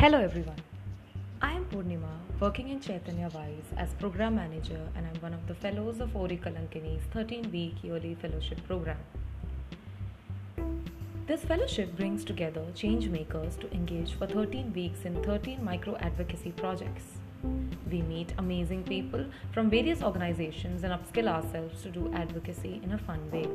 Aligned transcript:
Hello 0.00 0.18
everyone. 0.18 0.56
I 1.42 1.52
am 1.52 1.66
Purnima, 1.66 2.12
working 2.40 2.70
in 2.70 2.80
Chaitanya 2.80 3.28
Wise 3.34 3.70
as 3.76 3.92
program 3.98 4.36
manager 4.36 4.80
and 4.96 5.06
I'm 5.06 5.20
one 5.20 5.34
of 5.34 5.46
the 5.46 5.54
fellows 5.54 6.00
of 6.00 6.16
Ori 6.16 6.38
Kalankini's 6.38 7.02
13-week 7.14 7.84
yearly 7.84 8.14
fellowship 8.14 8.66
program. 8.66 8.96
This 11.26 11.44
fellowship 11.44 11.94
brings 11.98 12.24
together 12.24 12.64
change 12.74 13.10
makers 13.10 13.56
to 13.56 13.70
engage 13.74 14.14
for 14.14 14.26
13 14.26 14.72
weeks 14.72 15.04
in 15.04 15.22
13 15.22 15.62
micro 15.62 15.98
advocacy 15.98 16.52
projects. 16.52 17.04
We 17.90 18.00
meet 18.00 18.32
amazing 18.38 18.84
people 18.84 19.26
from 19.52 19.68
various 19.68 20.02
organizations 20.02 20.82
and 20.82 20.94
upskill 20.94 21.28
ourselves 21.28 21.82
to 21.82 21.90
do 21.90 22.10
advocacy 22.14 22.80
in 22.82 22.92
a 22.92 22.98
fun 22.98 23.30
way. 23.30 23.46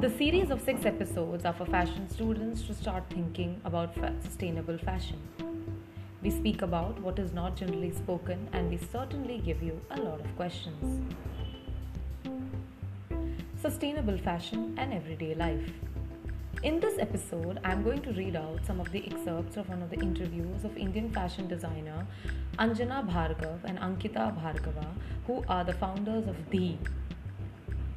The 0.00 0.10
series 0.10 0.50
of 0.50 0.60
six 0.62 0.86
episodes 0.86 1.44
are 1.44 1.52
for 1.52 1.66
fashion 1.66 2.08
students 2.08 2.62
to 2.62 2.74
start 2.74 3.04
thinking 3.10 3.60
about 3.64 3.94
sustainable 4.22 4.78
fashion. 4.78 5.18
We 6.22 6.30
speak 6.30 6.62
about 6.62 7.00
what 7.00 7.18
is 7.18 7.32
not 7.32 7.56
generally 7.56 7.92
spoken 7.92 8.48
and 8.52 8.70
we 8.70 8.78
certainly 8.78 9.38
give 9.38 9.62
you 9.62 9.80
a 9.90 10.00
lot 10.00 10.20
of 10.20 10.36
questions. 10.36 11.02
Sustainable 13.60 14.18
fashion 14.18 14.74
and 14.78 14.92
everyday 14.92 15.34
life. 15.34 15.70
In 16.62 16.78
this 16.78 16.98
episode, 16.98 17.58
I'm 17.64 17.82
going 17.82 18.02
to 18.02 18.12
read 18.12 18.36
out 18.36 18.60
some 18.66 18.80
of 18.80 18.92
the 18.92 19.02
excerpts 19.06 19.56
of 19.56 19.68
one 19.70 19.82
of 19.82 19.88
the 19.88 19.98
interviews 19.98 20.64
of 20.64 20.76
Indian 20.76 21.10
fashion 21.10 21.48
designer 21.48 22.06
Anjana 22.58 23.06
Bhargav 23.10 23.64
and 23.64 23.78
Ankita 23.78 24.34
Bhargava, 24.38 24.86
who 25.26 25.42
are 25.48 25.64
the 25.64 25.72
founders 25.72 26.26
of 26.28 26.36
Dhi, 26.50 26.76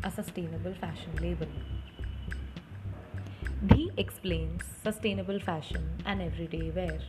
a 0.04 0.12
sustainable 0.12 0.74
fashion 0.74 1.16
label. 1.22 1.48
Dhi 3.68 3.92
explains 3.98 4.64
sustainable 4.84 5.40
fashion 5.40 5.84
and 6.06 6.22
everyday 6.22 6.70
wear. 6.72 7.00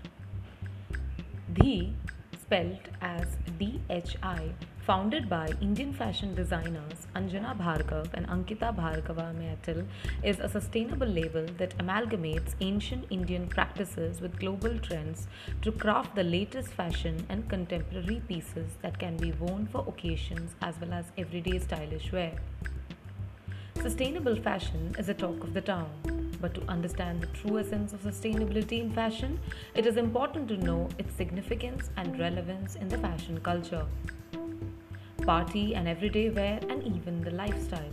Dhi, 1.53 1.93
spelt 2.41 2.89
as 3.01 3.37
DHI, 3.59 4.53
founded 4.87 5.29
by 5.29 5.49
Indian 5.61 5.93
fashion 5.93 6.35
designers 6.35 7.07
Anjana 7.17 7.57
Bhargav 7.59 8.13
and 8.13 8.29
Ankita 8.29 8.71
Bhargava 8.77 9.35
Mittal, 9.35 9.85
is 10.23 10.39
a 10.39 10.49
sustainable 10.49 11.07
label 11.07 11.47
that 11.59 11.77
amalgamates 11.79 12.55
ancient 12.61 13.07
Indian 13.11 13.49
practices 13.49 14.21
with 14.21 14.39
global 14.39 14.79
trends 14.79 15.27
to 15.63 15.73
craft 15.73 16.15
the 16.15 16.23
latest 16.23 16.69
fashion 16.69 17.27
and 17.29 17.49
contemporary 17.49 18.23
pieces 18.29 18.77
that 18.83 18.99
can 18.99 19.17
be 19.17 19.33
worn 19.33 19.67
for 19.67 19.85
occasions 19.89 20.55
as 20.63 20.79
well 20.81 20.93
as 20.93 21.07
everyday 21.17 21.59
stylish 21.59 22.13
wear. 22.13 22.35
Sustainable 23.85 24.37
fashion 24.37 24.97
is 24.99 25.11
a 25.11 25.13
talk 25.13 25.45
of 25.45 25.53
the 25.53 25.61
town, 25.61 25.91
but 26.41 26.55
to 26.55 26.63
understand 26.69 27.21
the 27.21 27.27
true 27.39 27.59
essence 27.59 27.93
of 27.93 28.01
sustainability 28.01 28.81
in 28.81 28.91
fashion, 28.91 29.39
it 29.75 29.85
is 29.85 29.99
important 29.99 30.49
to 30.49 30.57
know 30.57 30.89
its 30.97 31.15
significance 31.15 31.91
and 31.99 32.19
relevance 32.19 32.77
in 32.77 32.89
the 32.89 32.97
fashion 32.97 33.39
culture, 33.41 33.85
party 35.27 35.75
and 35.75 35.87
everyday 35.87 36.31
wear, 36.31 36.59
and 36.71 36.83
even 36.83 37.21
the 37.21 37.31
lifestyle. 37.33 37.93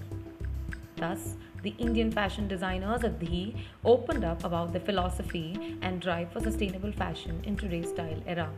Thus, 0.96 1.36
Dhi 1.62 1.78
Indian 1.78 2.10
fashion 2.10 2.48
designers 2.48 3.04
at 3.04 3.20
the 3.20 3.54
opened 3.84 4.24
up 4.24 4.46
about 4.46 4.72
the 4.72 4.80
philosophy 4.80 5.78
and 5.82 6.00
drive 6.00 6.32
for 6.32 6.40
sustainable 6.40 6.94
fashion 6.94 7.42
in 7.44 7.58
today's 7.58 7.90
style 7.90 8.24
era. 8.26 8.50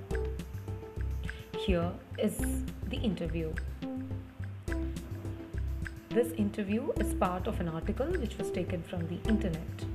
Here 1.65 1.91
is 2.19 2.37
the 2.89 2.97
interview. 2.97 3.51
This 6.13 6.31
interview 6.33 6.91
is 6.99 7.15
part 7.15 7.47
of 7.47 7.59
an 7.59 7.67
article 7.67 8.05
which 8.05 8.37
was 8.37 8.51
taken 8.51 8.83
from 8.83 9.07
the 9.07 9.17
internet. 9.27 9.85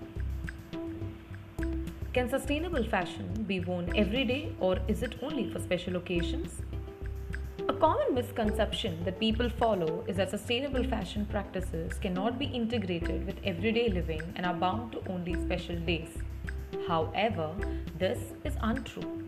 Can 2.12 2.28
sustainable 2.28 2.83
fashion 2.83 3.44
be 3.47 3.60
worn 3.60 3.93
every 3.94 4.25
day 4.25 4.53
or 4.59 4.81
is 4.88 5.04
it 5.04 5.15
only 5.22 5.48
for 5.48 5.60
special 5.60 5.94
occasions? 5.94 6.60
A 7.69 7.72
common 7.72 8.16
misconception 8.16 9.04
that 9.04 9.20
people 9.20 9.48
follow 9.48 10.04
is 10.09 10.16
that 10.16 10.31
sustainable 10.31 10.82
fashion 10.82 11.25
practices 11.26 11.97
cannot 11.98 12.37
be 12.37 12.47
integrated 12.47 13.25
with 13.25 13.37
everyday 13.44 13.88
living 13.88 14.22
and 14.34 14.44
are 14.44 14.54
bound 14.54 14.91
to 14.91 15.09
only 15.09 15.34
special 15.44 15.76
days. 15.76 16.19
However, 16.88 17.54
this 17.97 18.19
is 18.43 18.56
untrue. 18.60 19.25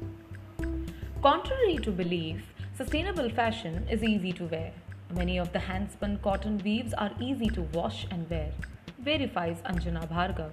Contrary 1.23 1.79
to 1.83 1.93
belief, 1.93 2.43
sustainable 2.77 3.31
fashion 3.31 3.87
is 3.89 4.03
easy 4.03 4.33
to 4.33 4.47
wear. 4.47 4.73
Many 5.13 5.39
of 5.39 5.53
the 5.53 5.59
hand 5.59 5.91
spun 5.91 6.21
cotton 6.23 6.59
weaves 6.59 6.95
are 6.95 7.11
easy 7.19 7.49
to 7.49 7.63
wash 7.75 8.07
and 8.13 8.31
wear, 8.31 8.53
verifies 9.01 9.61
Anjana 9.63 10.09
Bhargav. 10.09 10.53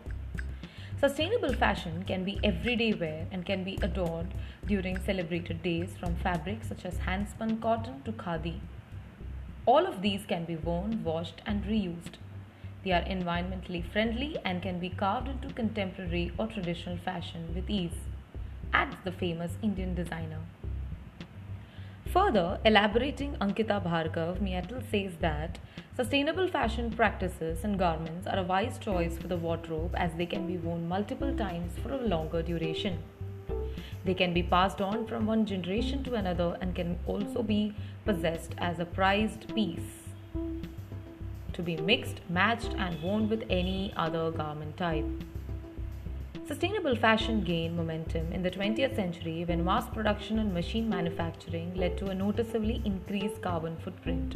Sustainable 0.99 1.53
fashion 1.53 2.03
can 2.07 2.23
be 2.23 2.39
everyday 2.43 2.91
wear 2.93 3.27
and 3.31 3.45
can 3.45 3.63
be 3.63 3.77
adorned 3.83 4.33
during 4.65 4.97
celebrated 4.97 5.61
days 5.61 5.91
from 5.99 6.15
fabrics 6.15 6.69
such 6.69 6.85
as 6.85 6.97
hand 6.97 7.29
spun 7.29 7.61
cotton 7.61 8.01
to 8.01 8.11
khadi. 8.11 8.59
All 9.67 9.85
of 9.85 10.01
these 10.01 10.25
can 10.25 10.45
be 10.45 10.55
worn, 10.55 11.03
washed, 11.03 11.39
and 11.45 11.63
reused. 11.65 12.15
They 12.83 12.93
are 12.93 13.03
environmentally 13.03 13.83
friendly 13.91 14.37
and 14.43 14.63
can 14.63 14.79
be 14.79 14.89
carved 14.89 15.27
into 15.27 15.53
contemporary 15.53 16.31
or 16.39 16.47
traditional 16.47 16.97
fashion 16.97 17.53
with 17.53 17.69
ease, 17.69 17.99
adds 18.73 18.95
the 19.03 19.11
famous 19.11 19.51
Indian 19.61 19.93
designer. 19.93 20.39
Further, 22.13 22.59
elaborating 22.63 23.35
Ankita 23.41 23.83
Bhargav, 23.83 24.39
Mittal 24.39 24.81
says 24.89 25.17
that 25.19 25.59
sustainable 25.95 26.47
fashion 26.47 26.89
practices 26.89 27.65
and 27.65 27.77
garments 27.77 28.25
are 28.27 28.39
a 28.39 28.43
wise 28.43 28.77
choice 28.79 29.17
for 29.17 29.27
the 29.27 29.35
wardrobe 29.35 29.93
as 29.97 30.13
they 30.13 30.25
can 30.25 30.47
be 30.47 30.57
worn 30.57 30.87
multiple 30.87 31.35
times 31.35 31.73
for 31.83 31.91
a 31.91 32.01
longer 32.01 32.41
duration. 32.41 32.99
They 34.05 34.13
can 34.13 34.33
be 34.33 34.41
passed 34.41 34.79
on 34.79 35.05
from 35.05 35.25
one 35.25 35.45
generation 35.45 36.01
to 36.05 36.13
another 36.13 36.57
and 36.61 36.73
can 36.73 36.97
also 37.05 37.43
be 37.43 37.75
possessed 38.05 38.53
as 38.57 38.79
a 38.79 38.85
prized 38.85 39.53
piece 39.53 40.07
to 41.53 41.61
be 41.61 41.75
mixed, 41.75 42.21
matched, 42.29 42.73
and 42.77 43.01
worn 43.01 43.27
with 43.27 43.43
any 43.49 43.91
other 43.97 44.31
garment 44.31 44.77
type. 44.77 45.05
Sustainable 46.47 46.95
fashion 46.95 47.41
gained 47.41 47.75
momentum 47.75 48.31
in 48.31 48.41
the 48.41 48.49
20th 48.49 48.95
century 48.95 49.43
when 49.43 49.65
mass 49.65 49.89
production 49.89 50.39
and 50.39 50.53
machine 50.53 50.87
manufacturing 50.87 51.75
led 51.75 51.97
to 51.97 52.05
a 52.07 52.15
noticeably 52.15 52.81
increased 52.85 53.41
carbon 53.41 53.75
footprint. 53.83 54.35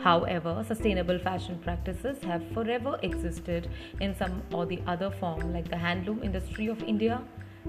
However, 0.00 0.62
sustainable 0.68 1.18
fashion 1.18 1.58
practices 1.60 2.22
have 2.24 2.46
forever 2.52 2.98
existed 3.02 3.70
in 4.02 4.14
some 4.14 4.42
or 4.52 4.66
the 4.66 4.82
other 4.86 5.10
form, 5.10 5.54
like 5.54 5.70
the 5.70 5.76
handloom 5.76 6.22
industry 6.22 6.66
of 6.66 6.82
India, 6.82 7.22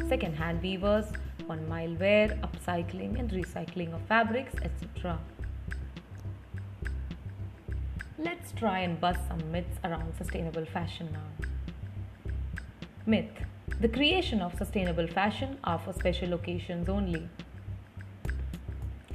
second 0.09 0.35
hand 0.35 0.62
weavers, 0.62 1.06
one 1.45 1.66
mile 1.69 1.95
wear, 1.95 2.28
upcycling 2.44 3.17
and 3.17 3.31
recycling 3.31 3.94
of 3.94 4.01
fabrics, 4.01 4.53
etc. 4.62 5.17
Let's 8.17 8.51
try 8.51 8.79
and 8.79 9.00
bust 9.00 9.22
some 9.29 9.50
myths 9.50 9.79
around 9.85 10.13
sustainable 10.17 10.66
fashion 10.66 11.07
now. 11.13 11.52
Myth 13.05 13.43
The 13.81 13.89
creation 13.89 14.39
of 14.39 14.57
sustainable 14.57 15.07
fashion 15.07 15.57
are 15.65 15.77
for 15.77 15.91
special 15.91 16.33
occasions 16.35 16.87
only. 16.87 17.27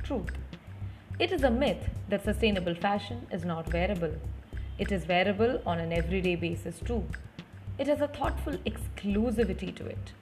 Truth 0.03 0.33
It 1.19 1.33
is 1.33 1.43
a 1.43 1.51
myth 1.51 1.89
that 2.11 2.23
sustainable 2.23 2.75
fashion 2.75 3.27
is 3.33 3.47
not 3.47 3.73
wearable. 3.73 4.13
It 4.79 4.93
is 4.93 5.09
wearable 5.09 5.63
on 5.65 5.79
an 5.79 5.95
everyday 5.95 6.37
basis 6.37 6.81
too. 6.81 7.03
It 7.79 7.87
has 7.87 8.03
a 8.03 8.09
thoughtful 8.09 8.59
exclusivity 8.67 9.75
to 9.77 9.87
it. 9.87 10.13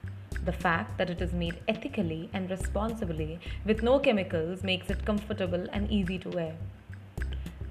The 0.45 0.53
fact 0.53 0.97
that 0.97 1.09
it 1.09 1.21
is 1.21 1.33
made 1.33 1.59
ethically 1.67 2.29
and 2.31 2.49
responsibly 2.49 3.37
with 3.65 3.83
no 3.83 3.99
chemicals 3.99 4.63
makes 4.63 4.89
it 4.89 5.03
comfortable 5.03 5.67
and 5.73 5.91
easy 5.91 6.17
to 6.19 6.29
wear. 6.29 6.55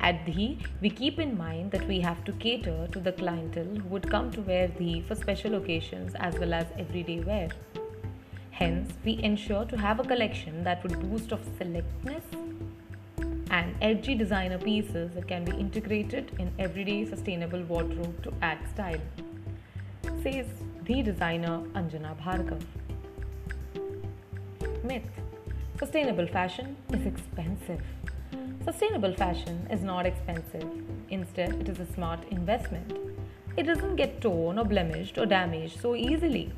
At 0.01 0.25
Dhi, 0.27 0.59
we 0.81 0.91
keep 0.91 1.19
in 1.19 1.37
mind 1.37 1.71
that 1.73 1.87
we 1.89 2.01
have 2.01 2.25
to 2.25 2.33
cater 2.33 2.89
to 2.93 3.01
the 3.01 3.13
clientele 3.13 3.65
who 3.65 3.89
would 3.89 4.09
come 4.11 4.31
to 4.33 4.41
wear 4.41 4.69
Dhi 4.69 5.07
for 5.07 5.15
special 5.15 5.55
occasions 5.57 6.15
as 6.17 6.39
well 6.39 6.55
as 6.55 6.67
everyday 6.79 7.21
wear. 7.21 7.49
Hence, 8.51 8.93
we 9.05 9.23
ensure 9.23 9.65
to 9.65 9.77
have 9.77 10.01
a 10.01 10.05
collection 10.05 10.63
that 10.65 10.83
would 10.83 10.99
boost 11.01 11.33
of 11.33 11.41
selectness 11.59 12.25
and 13.51 13.75
edgy 13.81 14.15
designer 14.15 14.59
pieces 14.59 15.13
that 15.15 15.29
can 15.29 15.45
be 15.45 15.53
integrated 15.53 16.33
in 16.39 16.53
everyday 16.59 17.05
sustainable 17.05 17.63
wardrobe 17.65 18.23
to 18.23 18.33
add 18.43 18.59
style, 18.75 19.01
says 20.23 20.47
the 20.85 21.03
designer 21.03 21.63
Anjana 21.75 22.17
Bhargav. 22.23 22.63
Myth 24.85 25.03
Sustainable 25.79 26.27
fashion 26.27 26.75
is 26.91 27.05
expensive. 27.05 27.83
Sustainable 28.65 29.15
fashion 29.15 29.67
is 29.71 29.83
not 29.83 30.07
expensive. 30.07 30.69
Instead, 31.11 31.55
it 31.61 31.69
is 31.69 31.79
a 31.79 31.93
smart 31.93 32.21
investment. 32.31 32.93
It 33.57 33.65
doesn't 33.65 33.97
get 33.97 34.21
torn 34.21 34.59
or 34.59 34.65
blemished 34.65 35.19
or 35.19 35.27
damaged 35.27 35.81
so 35.81 35.95
easily. 35.95 36.53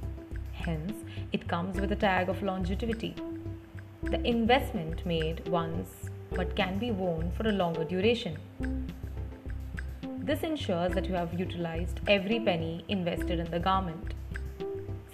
Hence, 0.53 1.05
it 1.32 1.47
comes 1.47 1.79
with 1.81 1.93
a 1.93 1.97
tag 1.97 2.29
of 2.29 2.43
longevity. 2.43 3.15
The 4.03 4.26
investment 4.26 5.05
made 5.05 5.47
once 5.49 5.88
but 6.31 6.56
can 6.56 6.79
be 6.79 6.91
worn 6.91 7.31
for 7.32 7.49
a 7.49 7.53
longer 7.53 7.85
duration. 7.85 8.37
This 10.03 10.43
ensures 10.43 10.93
that 10.93 11.06
you 11.06 11.15
have 11.15 11.38
utilized 11.38 12.00
every 12.06 12.41
penny 12.41 12.85
invested 12.88 13.38
in 13.38 13.50
the 13.50 13.59
garment. 13.59 14.15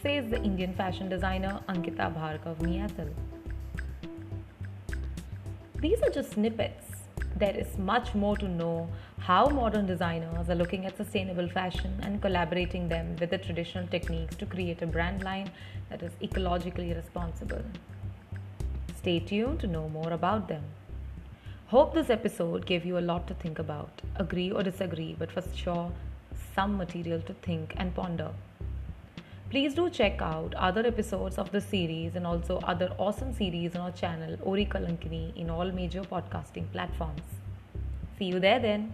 says 0.03 0.29
the 0.31 0.43
Indian 0.43 0.75
fashion 0.75 1.09
designer 1.09 1.61
Ankita 1.69 2.12
Bhargav 2.15 2.59
Mittal. 2.59 3.11
These 5.85 6.01
are 6.01 6.09
just 6.09 6.31
snippets. 6.33 6.87
There 7.37 7.55
is 7.55 7.77
much 7.77 8.15
more 8.15 8.39
to 8.39 8.49
know 8.49 8.89
how 9.19 9.49
modern 9.49 9.85
designers 9.85 10.49
are 10.49 10.55
looking 10.55 10.87
at 10.87 10.97
sustainable 10.97 11.47
fashion 11.47 12.01
and 12.03 12.23
collaborating 12.23 12.89
them 12.89 13.17
with 13.21 13.29
the 13.29 13.37
traditional 13.37 13.87
techniques 13.89 14.35
to 14.37 14.47
create 14.47 14.81
a 14.81 14.87
brand 14.87 15.23
line 15.23 15.51
that 15.91 16.03
is 16.03 16.13
ecologically 16.23 16.97
responsible. 16.97 17.63
Stay 18.97 19.19
tuned 19.21 19.61
to 19.61 19.67
know 19.67 19.91
more 19.91 20.11
about 20.13 20.49
them. 20.49 20.65
Hope 21.67 21.93
this 21.93 22.09
episode 22.09 22.65
gave 22.65 22.87
you 22.87 22.97
a 22.97 23.07
lot 23.13 23.27
to 23.27 23.35
think 23.35 23.59
about. 23.59 24.01
Agree 24.17 24.51
or 24.51 24.63
disagree, 24.63 25.15
but 25.19 25.31
for 25.31 25.43
sure, 25.55 25.93
some 26.55 26.79
material 26.79 27.21
to 27.21 27.35
think 27.35 27.75
and 27.77 27.95
ponder. 27.95 28.31
Please 29.55 29.73
do 29.73 29.89
check 29.89 30.21
out 30.21 30.53
other 30.56 30.85
episodes 30.85 31.39
of 31.39 31.53
the 31.53 31.61
series 31.61 32.17
and 32.17 32.27
also 32.27 32.59
other 32.65 32.89
awesome 32.99 33.33
series 33.33 33.77
on 33.77 33.83
our 33.83 33.93
channel 33.93 34.37
Ori 34.43 34.67
Kalankini 34.67 35.33
in 35.37 35.49
all 35.49 35.71
major 35.71 36.01
podcasting 36.01 36.65
platforms. 36.73 37.23
See 38.19 38.25
you 38.25 38.41
there 38.41 38.59
then. 38.59 38.93